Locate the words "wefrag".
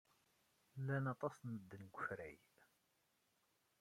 1.95-2.39